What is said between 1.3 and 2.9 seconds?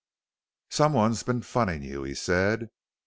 funnin' you," he said.